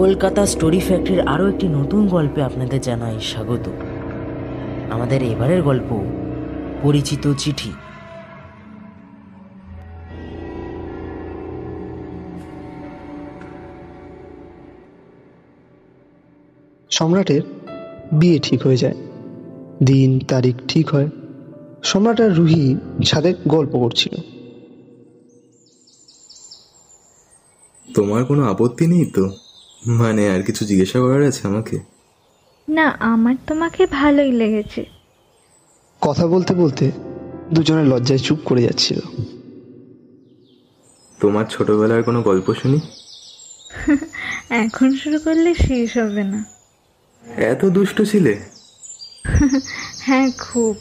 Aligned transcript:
Kolkata 0.00 0.46
story 0.46 0.80
ফ্যাক্টরির 0.80 1.20
আরও 1.20 1.48
একটি 1.48 1.68
নতুন 1.68 2.08
গল্পে 2.08 2.42
আপনাদের 2.42 2.80
জানাই 2.80 3.20
স্বাগত। 3.20 3.68
আমাদের 4.90 5.22
এবারের 5.22 5.62
গল্প 5.62 6.04
পরিচিত 6.82 7.32
চিঠি। 7.38 7.72
সম্রাটের 16.90 17.42
বিয়ে 18.12 18.38
ঠিক 18.38 18.62
হয়ে 18.62 18.76
যায়। 18.76 18.94
দিন 19.84 20.20
তারিখ 20.28 20.56
ঠিক 20.68 20.88
হয়। 20.88 21.08
সম্রাট 21.82 22.20
আর 22.20 22.34
রুহি 22.34 22.76
সাথে 23.04 23.34
গল্প 23.48 23.70
করছিল। 23.70 24.14
তোমার 27.94 28.24
কোনো 28.24 28.44
আপত্তি 28.44 28.86
নেই 28.86 29.04
তো? 29.04 29.49
মানে 29.86 30.30
আর 30.30 30.42
কিছু 30.42 30.64
জিজ্ঞাসা 30.64 31.00
করার 31.00 31.22
আছে 31.22 31.48
আমাকে? 31.48 31.80
না 32.68 32.88
আমার 32.88 33.34
তোমাকে 33.46 33.86
ভালোই 33.86 34.32
লেগেছে। 34.32 34.84
কথা 36.00 36.26
বলতে 36.26 36.54
বলতে 36.54 36.90
দুজনে 37.52 37.84
লজ্জায় 37.84 38.18
চুপ 38.18 38.38
করে 38.44 38.62
যাচ্ছিল। 38.62 39.00
তোমার 41.20 41.44
ছোটবেলার 41.46 42.02
কোনো 42.02 42.22
গল্প 42.22 42.54
শুনি? 42.54 42.80
এখন 44.50 44.96
শুরু 44.96 45.18
করলে 45.18 45.54
শেষ 45.54 45.96
হবে 45.96 46.24
না। 46.24 46.44
এত 47.36 47.64
দুষ্ট 47.64 48.02
ছিলে? 48.02 48.40
হ্যাঁ 49.98 50.30
খুব। 50.38 50.76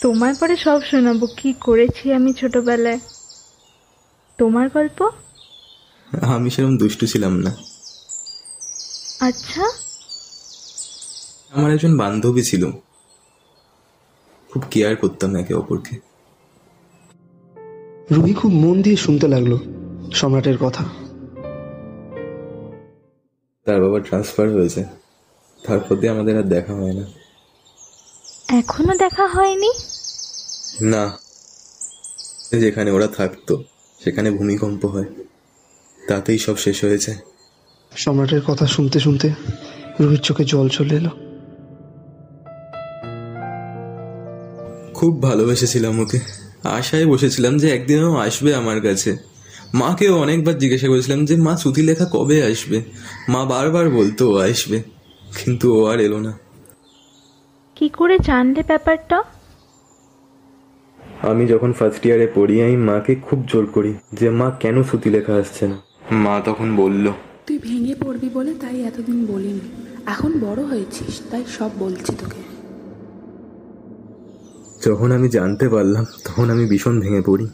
তোমার 0.00 0.34
পরে 0.40 0.56
সব 0.56 0.82
শোনাবো 0.82 1.26
কি 1.36 1.52
করেছি 1.52 2.12
আমি 2.12 2.32
ছোটবেলায়। 2.32 3.00
তোমার 4.38 4.68
গল্প? 4.68 5.10
আমি 6.22 6.50
সেরকম 6.50 6.76
দুষ্টু 6.76 7.06
ছিলাম 7.06 7.36
না। 7.36 7.69
আচ্ছা। 9.20 9.62
আমার 11.50 11.72
একজন 11.72 11.96
বান্ধবী 11.96 12.42
ছিল। 12.42 12.70
খুব 14.50 14.62
কেয়ার 14.70 14.96
করতাম 14.96 15.36
একে 15.36 15.54
অপরকে। 15.54 15.96
রুহি 18.10 18.34
খুব 18.34 18.52
মন 18.52 18.82
দিয়ে 18.82 18.96
শুনতে 18.96 19.28
লাগল 19.28 19.58
সম্রাটের 20.12 20.58
কথা। 20.58 20.84
তার 23.64 23.82
বাবা 23.82 24.00
ট্রান্সফার 24.00 24.50
হয়েছে। 24.50 24.84
তারপর 25.66 25.96
দিয়ে 25.96 26.12
আমাদের 26.12 26.36
আর 26.36 26.42
দেখা 26.42 26.74
হয় 26.74 26.92
না। 26.92 27.06
এখনও 28.58 28.98
দেখা 28.98 29.26
হয়নি? 29.26 29.70
না। 30.80 31.18
যেখানে 32.60 32.90
ওরা 32.90 33.06
থাকতো 33.06 33.64
সেখানে 34.04 34.30
ভূমিকম্প 34.30 34.84
হয়। 34.86 35.04
তাতেই 36.08 36.38
সব 36.38 36.56
শেষ 36.56 36.84
হয়েছে। 36.84 37.29
সম্রাটের 37.96 38.40
কথা 38.40 38.66
শুনতে 38.66 39.00
শুনতে 39.00 39.30
রুহির 40.00 40.18
চোখে 40.18 40.44
জল 40.44 40.68
চলে 40.68 40.96
এলো। 40.96 41.10
খুব 44.94 45.22
ভালোবেসেছিলাম 45.22 46.00
ওকে। 46.00 46.18
আশায় 46.64 47.06
বসেছিলাম 47.06 47.58
যে 47.58 47.74
একদিনও 47.74 48.16
আসবে 48.16 48.54
আমার 48.54 48.80
কাছে। 48.80 49.16
মাকেও 49.74 50.18
অনেকবার 50.18 50.58
জিজ্ঞাসা 50.58 50.88
করেছিলাম 50.88 51.24
যে 51.24 51.36
মা 51.36 51.56
সুতি 51.56 51.82
লেখা 51.82 52.06
কবে 52.12 52.44
আসবে? 52.44 52.82
মা 53.28 53.44
বারবার 53.44 53.90
বলতো 53.90 54.32
ও 54.32 54.38
আসবে। 54.38 54.82
কিন্তু 55.44 55.82
ও 55.82 55.86
আর 55.86 56.00
এলো 56.00 56.20
না। 56.20 56.38
কি 57.76 57.88
করে 57.88 58.18
জানলে 58.18 58.62
ব্যাপারটা? 58.66 59.22
আমি 61.22 61.46
যখন 61.46 61.72
ফার্স্ট 61.72 62.06
ইয়ারে 62.06 62.32
পড়ি 62.34 62.62
আমি 62.62 62.76
মাকে 62.76 63.14
খুব 63.14 63.44
জোর 63.48 63.66
করি 63.66 63.94
যে 64.12 64.30
মা 64.30 64.50
কেন 64.50 64.82
সুতি 64.82 65.10
লেখা 65.10 65.34
আসছে 65.34 65.68
না? 65.68 65.78
মা 66.10 66.40
তখন 66.44 66.76
বলল 66.76 67.12
তুই 67.50 67.58
ভেঙে 67.58 67.94
পড়বি 67.94 68.28
বলে 68.28 68.54
তাই 68.54 68.82
এতদিন 68.82 69.26
বলিনি। 69.26 69.60
এখন 70.06 70.40
বড় 70.40 70.64
হয়েছিস 70.64 71.20
তাই 71.30 71.44
সব 71.58 71.70
বলছি 71.78 72.12
তোকে। 72.20 72.42
যখন 74.86 75.12
আমি 75.12 75.28
জানতে 75.28 75.68
পারলাম 75.68 76.04
তখন 76.24 76.50
আমি 76.50 76.66
ভীষণ 76.66 77.00
ভেঙে 77.00 77.22
পড়ি। 77.26 77.48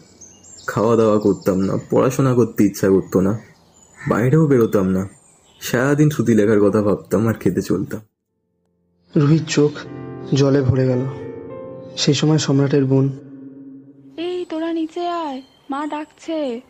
খাওয়া 0.67 0.97
দাওয়া 0.97 1.19
করতাম 1.19 1.59
না 1.59 1.79
পড়াশোনা 1.91 2.35
করতে 2.35 2.65
ইচ্ছা 2.65 2.89
করতো 2.89 3.21
না 3.21 3.39
বাইরেও 4.09 4.47
বেরোতাম 4.47 4.87
না। 4.89 5.09
সারাদিন 5.61 6.11
সুতি 6.11 6.35
লেখার 6.35 6.61
কথা 6.61 6.83
ভাবতাম 6.83 7.29
আর 7.29 7.35
খেতে 7.35 7.63
চলতাম। 7.63 8.01
রুহির 9.17 9.45
চোখ 9.45 9.73
জলে 10.35 10.63
ভরে 10.63 10.87
গেল। 10.87 11.01
সেই 11.97 12.15
সময় 12.15 12.39
সম্রাটের 12.39 12.85
বোন। 12.85 13.13
এই 14.17 14.45
তোরা 14.49 14.73
নিচে 14.73 15.09
আয় 15.09 15.43
মা 15.71 15.87
ডাকছে। 15.87 16.61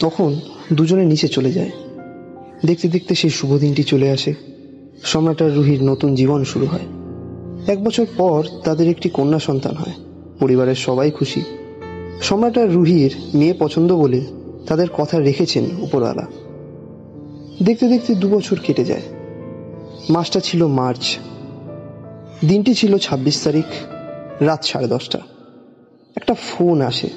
তখন 0.00 0.40
দুজনে 0.72 1.04
নিচে 1.04 1.28
চলে 1.28 1.52
যায়। 1.52 1.70
দেখতে 2.66 2.88
দেখতে 2.88 3.14
সেই 3.14 3.30
শুভ 3.30 3.58
দিনটি 3.58 3.82
চলে 3.82 4.10
আসে। 4.10 4.34
সম্রাট 5.02 5.42
আর 5.42 5.52
রুহির 5.52 5.82
নতুন 5.82 6.14
জীবন 6.14 6.44
শুরু 6.44 6.66
হয়। 6.66 6.80
এক 7.66 7.84
বছর 7.84 8.06
পর 8.16 8.44
তাদের 8.64 8.88
একটি 8.88 9.08
কন্যা 9.08 9.38
সন্তান 9.38 9.74
হয়। 9.76 9.92
পরিবারের 10.40 10.74
সবাই 10.74 11.10
খুশি। 11.10 11.42
সম্রাট 12.22 12.58
আর 12.58 12.68
রুহির 12.68 13.14
মেয়ে 13.34 13.54
পছন্দ 13.58 13.96
বলে 13.96 14.20
তাদের 14.66 14.88
কথা 14.88 15.20
রেখেছেন 15.20 15.64
উপরওয়ালা। 15.80 16.26
দেখতে 17.62 17.88
দেখতে 17.88 18.14
দু 18.14 18.28
বছর 18.28 18.58
কেটে 18.62 18.84
যায়। 18.84 19.02
মাসটা 20.10 20.40
ছিল 20.40 20.66
মার্চ। 20.66 21.18
দিনটি 22.48 22.74
ছিল 22.74 22.98
ছাব্বিশ 22.98 23.40
তারিখ, 23.44 23.64
রাত 24.40 24.64
সাড়ে 24.64 24.88
দশটা। 24.88 25.20
একটা 26.16 26.34
ফোন 26.34 26.80
আসে। 26.80 27.08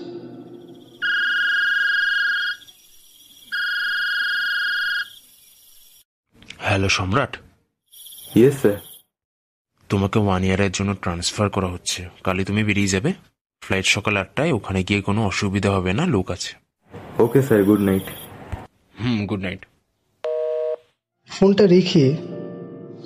হ্যালো 6.77 6.89
সম্রাট। 6.89 7.37
ইয়েস 8.35 8.55
স্যার 8.57 8.77
তোমাকে 9.89 10.19
ওয়ান 10.19 10.43
ইয়ারের 10.43 10.71
জন্য 10.71 10.95
ট্রান্সফার 10.95 11.49
করা 11.49 11.67
হচ্ছে। 11.67 12.09
কালই 12.23 12.43
তুমি 12.43 12.63
বেরিয়ে 12.63 12.87
যাবে। 12.87 13.13
ফ্লাইট 13.61 13.85
সকাল 13.85 14.17
আটটায় 14.17 14.51
ওখানে 14.51 14.83
গিয়ে 14.83 15.01
কোনো 15.01 15.25
অসুবিধা 15.25 15.71
হবে 15.71 15.93
না 15.93 16.05
লোক 16.05 16.31
আছে। 16.31 16.51
Okay 17.19 17.41
sir 17.41 17.63
good 17.63 17.79
night 17.79 18.03
hmm 19.01 19.25
good 19.25 19.39
night 19.39 19.65
ফোনটা 21.27 21.65
রেখে 21.65 22.17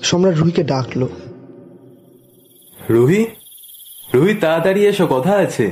সম্রাট 0.03 0.35
রুহিকে 0.37 0.63
ডাকলো। 0.63 1.07
রুহি? 2.89 3.25
রুহি 4.13 4.33
তাড়াতাড়ি 4.35 4.81
এসো 4.87 5.07
কথা 5.07 5.33
আছে। 5.35 5.65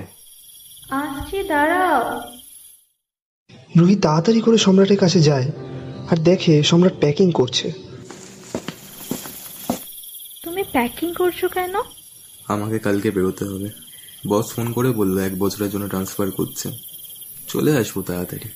আসছি 0.90 1.44
দাঁড়াও। 1.44 2.22
রুহি 3.78 3.96
তাড়াতাড়ি 3.96 4.42
করে 4.42 4.58
সম্রাটের 4.58 4.98
কাছে 4.98 5.20
যায় 5.20 5.48
আর 6.12 6.18
দেখে 6.18 6.64
সম্রাট 6.64 6.94
প্যাকিং 7.00 7.32
করছে। 7.32 7.89
তুমি 10.50 10.64
প্যাকিং 10.72 11.14
করছ 11.14 11.46
কেন? 11.46 11.76
আমাকে 12.48 12.80
কালকে 12.80 13.12
বেরোতে 13.12 13.46
হবে। 13.46 13.70
বস 14.28 14.54
ফোন 14.54 14.72
করে 14.72 14.92
বলল 14.92 15.18
এক 15.18 15.40
বছরের 15.40 15.70
জন্য 15.70 15.90
ট্রান্সফার 15.90 16.32
করছে। 16.32 16.72
চলে 17.48 17.78
আসব 17.78 18.02
তাড়াতাড়ি। 18.02 18.50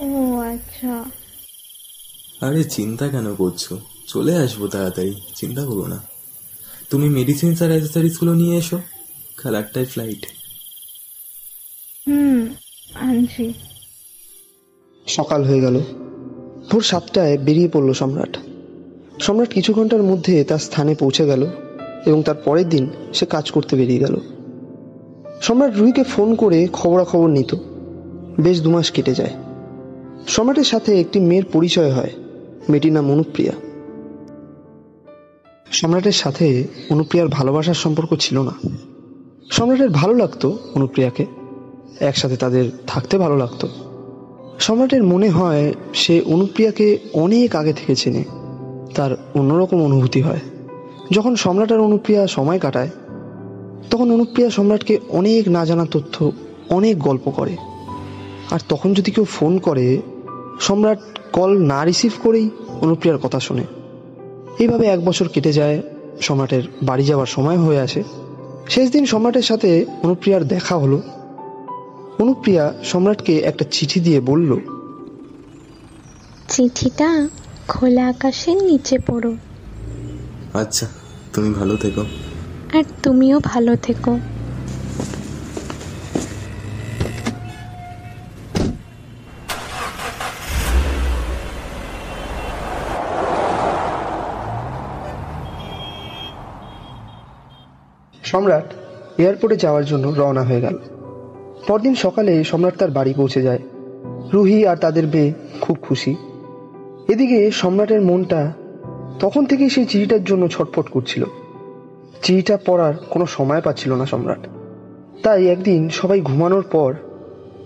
ও 0.00 0.38
আচ্ছা। 0.40 1.04
আরে 2.46 2.64
চিন্তা 2.64 3.08
কেন 3.08 3.34
করছ? 3.34 3.72
চলে 4.06 4.36
আসব 4.36 4.66
তাড়াতাড়ি 4.66 5.14
চিন্তা 5.34 5.64
করো 5.64 5.86
না। 5.86 6.02
তুমি 6.90 7.08
মেডিসিন 7.08 7.50
আর 7.50 7.70
অ্যাসেসরিজগুলো 7.70 8.34
নিয়ে 8.34 8.58
এসো 8.58 8.80
কাল 9.36 9.54
আটটায় 9.54 9.86
ফ্লাইট 9.86 10.26
হুম 12.06 12.54
আনছি। 12.94 13.52
সকাল 15.06 15.44
হয়ে 15.44 15.60
গেল। 15.60 15.80
ভোর 16.70 16.82
সাতটায় 16.82 17.38
বেরিয়ে 17.38 17.68
পড়ল 17.68 17.92
সম্রাট। 17.92 18.36
সম্রাট 19.20 19.48
কিছু 19.48 19.72
ঘণ্টার 19.72 20.02
মধ্যে 20.02 20.44
তার 20.44 20.58
স্থানে 20.58 20.94
পৌঁছে 20.94 21.26
গেল 21.26 21.46
এবং 22.06 22.22
তার 22.22 22.34
পরের 22.34 22.68
দিন 22.68 22.90
সে 23.14 23.26
কাজ 23.26 23.50
করতে 23.50 23.76
বেরিয়ে 23.76 23.98
গেল। 23.98 24.16
সম্রাট 25.42 25.76
রুহিকে 25.76 26.02
ফোন 26.02 26.34
করে 26.34 26.68
খবরাখবর 26.72 27.28
নিত। 27.28 27.54
বেশ 28.40 28.62
দুমাস 28.62 28.90
কেটে 28.90 29.14
যায়। 29.14 29.30
সম্রাটের 30.28 30.64
সাথে 30.64 31.00
একটি 31.00 31.20
মেয়ের 31.20 31.44
পরিচয় 31.44 31.92
হয়। 31.92 32.10
মেয়েটির 32.68 32.92
নাম 32.92 33.12
অনুপ্রিয়া। 33.12 33.52
সম্রাটের 35.72 36.12
সাথে 36.12 36.66
অনুপ্রিয়ার 36.90 37.28
ভালোবাসার 37.28 37.74
সম্পর্ক 37.74 38.14
ছিল 38.20 38.42
না। 38.42 38.52
সম্রাটের 39.50 39.88
ভালো 39.88 40.14
লাগতো 40.14 40.58
অনুপ্রিয়াকে। 40.74 41.26
একসাথে 42.00 42.36
তাদের 42.36 42.64
থাকতে 42.86 43.18
ভালো 43.18 43.36
লাগতো। 43.36 43.68
সম্রাটের 44.58 45.04
মনে 45.04 45.28
হয় 45.28 45.74
সে 45.94 46.20
অনুপ্রিয়াকে 46.20 46.98
অনেক 47.12 47.56
আগে 47.56 47.72
থেকে 47.72 47.94
চেনে। 47.94 48.24
তার 48.94 49.12
অন্যরকম 49.34 49.82
অনুভূতি 49.82 50.20
হয়। 50.20 50.40
যখন 51.10 51.36
সম্রাট 51.36 51.72
আর 51.72 51.78
অনুপ্রিয়া 51.78 52.26
সময় 52.26 52.58
কাটায়, 52.58 52.90
তখন 53.90 54.10
অনুপ্রিয়া 54.10 54.50
সম্রাটকে 54.50 54.98
অনেক 55.08 55.48
না 55.48 55.64
জানা 55.64 55.86
তথ্য, 55.90 56.32
অনেক 56.70 56.98
গল্প 56.98 57.30
করে। 57.30 57.56
আর 58.50 58.60
তখন 58.68 58.94
যদি 58.94 59.10
কেউ 59.10 59.24
ফোন 59.24 59.58
করে, 59.58 60.02
সম্রাট 60.60 60.98
কল 61.32 61.58
না 61.58 61.84
রিসিভ 61.84 62.12
করেই 62.22 62.50
অনুপ্রিয়ার 62.80 63.18
কথা 63.18 63.40
শোনে। 63.40 63.64
এইভাবে 64.58 64.86
এক 64.86 65.04
বছর 65.04 65.28
কেটে 65.28 65.52
যায়, 65.52 65.82
সম্রাটের 66.20 66.62
বাড়ি 66.82 67.04
যাওয়ার 67.04 67.26
সময় 67.26 67.58
হয়ে 67.58 67.80
আসে। 67.80 68.02
শেষ 68.68 68.90
দিন 68.90 69.04
সম্রাটের 69.06 69.42
সাথে 69.42 69.86
অনুপ্রিয়ার 70.02 70.44
দেখা 70.44 70.76
হলো। 70.76 71.02
অনুপ্রিয়া 72.18 72.72
সম্রাটকে 72.84 73.38
একটা 73.38 73.64
চিঠি 73.70 74.00
দিয়ে 74.00 74.20
বলল, 74.20 74.50
চিঠিটা 76.48 77.28
খোলা 77.72 78.06
আকাশের 78.08 78.56
নিচে 78.62 78.98
পড়ো। 78.98 79.36
আচ্ছা 80.54 80.86
তুমি 81.32 81.50
ভালো 81.54 81.76
থেকো। 81.76 82.04
আর 82.78 82.84
তুমিও 83.02 83.40
ভালো 83.44 83.76
থেকো। 83.76 84.18
সম্রাট 98.22 98.74
এয়ারপোর্টে 99.18 99.56
যাওয়ার 99.56 99.84
জন্য 99.84 100.08
রওনা 100.08 100.42
হয়ে 100.42 100.60
গেল। 100.60 100.76
পরদিন 101.68 101.94
সকালে 101.94 102.44
সম্রাট 102.44 102.76
তার 102.78 102.90
বাড়ি 102.90 103.12
পৌঁছে 103.16 103.42
যায়। 103.42 103.62
রুহি 104.32 104.66
আর 104.66 104.76
তাদের 104.76 105.06
মেয়ে 105.06 105.32
খুব 105.60 105.76
খুশি। 105.82 106.16
এদিকে 107.08 107.50
সম্রাটের 107.50 108.02
মনটা 108.02 108.52
তখন 109.20 109.46
থেকেই 109.46 109.70
সেই 109.70 109.84
চিঠিটার 109.84 110.24
জন্য 110.24 110.48
ছটফট 110.48 110.88
করছিল। 110.88 111.24
চিঠিটা 112.22 112.58
পড়ার 112.66 112.94
কোনো 113.10 113.26
সময় 113.26 113.60
পাচ্ছিল 113.60 113.94
না 113.94 114.06
সম্রাট। 114.06 114.46
তাই 115.22 115.46
একদিন 115.46 115.88
সবাই 115.88 116.20
ঘুমানোর 116.20 116.62
পর 116.62 116.94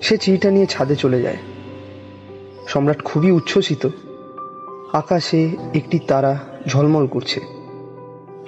সে 0.02 0.16
চিঠিটা 0.16 0.50
নিয়ে 0.50 0.66
ছাদে 0.66 0.96
চলে 0.96 1.22
যায়। 1.22 1.36
সম্রাট 2.66 3.02
খুবই 3.02 3.30
উচ্ছ্বসিত। 3.30 3.88
আকাশে 4.92 5.50
একটি 5.74 5.98
তারা 5.98 6.38
ঝলমল 6.68 7.06
করছে। 7.06 7.40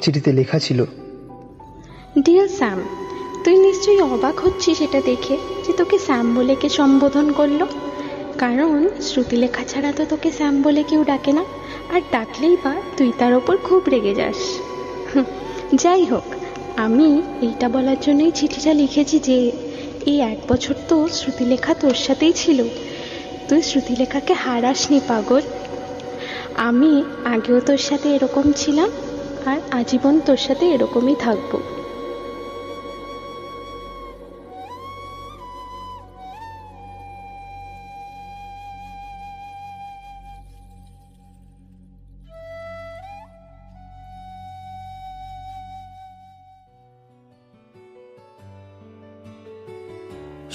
চিঠিতে 0.01 0.33
লেখা 0.33 0.59
ছিল, 0.59 0.85
ডিয়ার 2.25 2.49
স্যাম, 2.49 2.83
তুই 3.45 3.59
নিশ্চয়ই 3.59 4.01
অবাক 4.01 4.41
হচ্ছিস 4.41 4.81
এটা 4.81 5.01
দেখে 5.05 5.37
যে 5.67 5.73
তোকে 5.73 5.99
স্যাম 5.99 6.35
বলে 6.35 6.55
কে 6.55 6.69
সম্বোধন 6.69 7.33
করল? 7.33 7.67
কারণ 8.39 8.89
শ্রুতিলেখা 9.01 9.65
ছাড়া 9.65 9.93
তো 9.93 10.05
তোকে 10.05 10.33
স্যাম 10.33 10.63
বলে 10.63 10.83
কেউ 10.83 11.05
ডাকে 11.05 11.33
না। 11.33 11.45
আর 11.95 12.01
ডাকলেই 12.13 12.57
বা 12.65 12.75
তুই 12.97 13.13
তার 13.19 13.35
ওপর 13.35 13.57
খুব 13.57 13.83
রেগে 13.89 14.15
যাস। 14.15 14.41
যাই 15.75 16.05
হোক, 16.05 16.25
আমি 16.77 17.23
এইটা 17.41 17.69
বলার 17.69 17.97
জন্যই 18.01 18.31
চিঠিটা 18.31 18.73
লিখেছি 18.75 19.19
যে, 19.19 19.53
এই 20.07 20.21
এক 20.21 20.39
বছর 20.49 20.75
তো 20.89 21.09
শ্রুতিলেখা 21.09 21.75
তোর 21.75 21.95
সাথেই 21.95 22.33
ছিল। 22.33 22.59
তুই 23.49 23.63
শ্রুতিলেখাকে 23.63 24.33
হারাসনি, 24.35 25.01
পাগল। 25.09 25.43
আমি 26.57 27.03
আগেও 27.25 27.61
তোর 27.61 27.77
সাথে 27.77 28.09
এরকম 28.15 28.53
ছিলাম, 28.57 28.91
আর 29.47 29.59
আজীবন 29.71 30.21
তোর 30.27 30.37
সাথে 30.37 30.65
এরকমই 30.67 31.17
থাকব। 31.19 31.53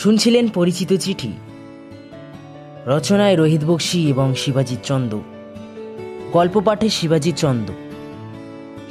শুনছিলেন 0.03 0.49
পরিচিত 0.49 0.93
চিঠি। 0.93 1.31
রচনায় 2.85 3.35
রোহিত 3.35 3.63
বক্সি 3.63 4.09
এবং 4.09 4.35
শিবাজিৎ 4.35 4.79
চন্দ। 4.83 5.19
গল্প 6.33 6.61
পাঠে 6.65 6.89
শিবাজিৎ 6.89 7.35
চন্দ। 7.35 7.69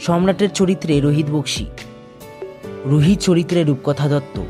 সম্রাটের 0.00 0.50
চরিত্রে 0.50 1.00
রোহিত 1.00 1.26
বক্সি। 1.32 1.66
রুহি 2.84 3.16
চরিত্রে 3.16 3.64
রূপকথা 3.64 4.08
দত্ত। 4.08 4.40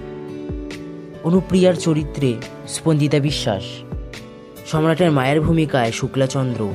অনুপ্রিয়ার 1.24 1.74
চরিত্রে 1.74 2.34
স্পন্দিতা 2.68 3.18
বিশ্বাস। 3.18 3.62
সম্রাটের 4.66 5.12
মায়ের 5.12 5.40
ভূমিকায় 5.40 5.92
শুক্লাচন্দ্র 5.92 6.72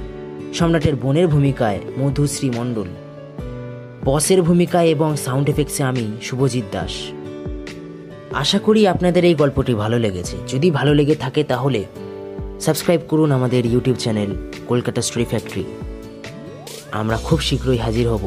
সম্রাটের 0.54 0.96
বোনের 0.96 1.28
ভূমিকায় 1.28 1.80
মধুশ্রী 2.00 2.50
মণ্ডল। 2.50 2.88
বসের 4.06 4.42
ভূমিকায় 4.42 4.88
এবং 4.88 5.16
সাউন্ড 5.16 5.50
এফেক্টসে 5.50 5.84
আমি 5.84 6.12
শুভজিৎ 6.22 6.64
দাস। 6.72 6.92
আশা 8.42 8.60
করি 8.60 8.82
আপনাদের 8.88 9.24
এই 9.26 9.36
গল্পটি 9.36 9.74
ভালো 9.84 9.98
লেগেছে। 10.00 10.36
যদি 10.48 10.68
ভালো 10.72 10.92
লেগে 10.94 11.16
থাকে 11.16 11.42
তাহলে 11.44 11.82
সাবস্ক্রাইব 12.60 13.02
করুন 13.08 13.30
আমাদের 13.32 13.66
YouTube 13.66 13.98
channel 13.98 14.30
Kolkata 14.68 15.02
story 15.02 15.26
factory. 15.26 15.64
আমরা 16.92 17.18
খুব 17.18 17.40
শীঘ্রই 17.42 17.78
হাজির 17.78 18.08
হব 18.08 18.24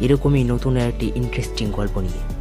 এরকমই 0.00 0.44
নতুন 0.44 0.76
একটি 0.76 1.06
ইন্টারেস্টিং 1.20 1.66
গল্প 1.70 1.94
নিয়ে। 1.98 2.39